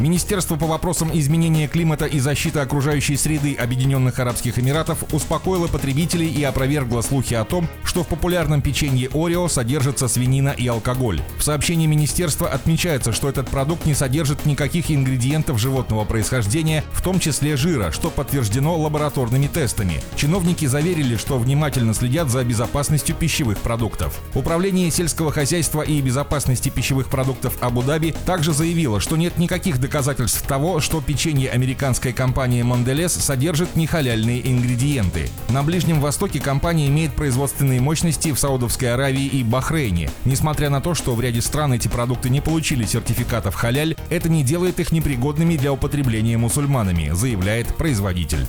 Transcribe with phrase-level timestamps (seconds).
[0.00, 6.42] Министерство по вопросам изменения климата и защиты окружающей среды Объединенных Арабских Эмиратов успокоило потребителей и
[6.42, 11.20] опровергло слухи о том, что в популярном печенье Орео содержится свинина и алкоголь.
[11.36, 17.20] В сообщении министерства отмечается, что этот продукт не содержит никаких ингредиентов животного происхождения, в том
[17.20, 20.00] числе жира, что подтверждено лабораторными тестами.
[20.16, 24.18] Чиновники заверили, что внимательно следят за безопасностью пищевых продуктов.
[24.32, 30.42] Управление сельского хозяйства и безопасности пищевых продуктов Абу-Даби также заявило, что нет никаких доказательств доказательств
[30.46, 35.28] того, что печенье американской компании Mondelez содержит нехаляльные ингредиенты.
[35.48, 40.08] На Ближнем Востоке компания имеет производственные мощности в Саудовской Аравии и Бахрейне.
[40.24, 44.44] Несмотря на то, что в ряде стран эти продукты не получили сертификатов халяль, это не
[44.44, 48.46] делает их непригодными для употребления мусульманами, заявляет производитель.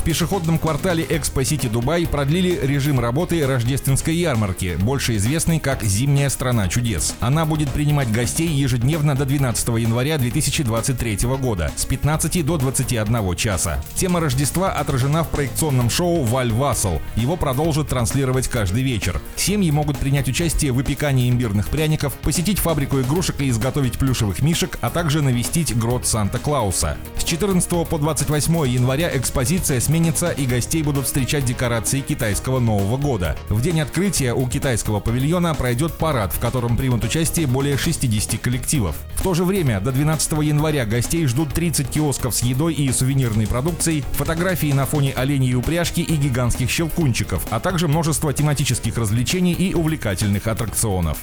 [0.00, 6.68] В пешеходном квартале Экспо-Сити Дубай продлили режим работы рождественской ярмарки, больше известной как «Зимняя страна
[6.68, 7.14] чудес».
[7.20, 13.82] Она будет принимать гостей ежедневно до 12 января 2023 года с 15 до 21 часа.
[13.94, 17.02] Тема Рождества отражена в проекционном шоу «Валь Вассел».
[17.16, 19.20] Его продолжат транслировать каждый вечер.
[19.36, 24.78] Семьи могут принять участие в выпекании имбирных пряников, посетить фабрику игрушек и изготовить плюшевых мишек,
[24.80, 26.96] а также навестить грот Санта-Клауса.
[27.18, 33.36] С 14 по 28 января экспозиция сменится и гостей будут встречать декорации китайского Нового года.
[33.48, 38.96] В день открытия у китайского павильона пройдет парад, в котором примут участие более 60 коллективов.
[39.14, 42.92] В то же время до 12 15 января гостей ждут 30 киосков с едой и
[42.92, 48.98] сувенирной продукцией, фотографии на фоне оленей и упряжки и гигантских щелкунчиков, а также множество тематических
[48.98, 51.16] развлечений и увлекательных аттракционов.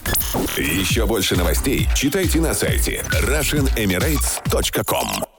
[0.57, 5.36] Еще больше новостей читайте на сайте RussianEmirates.com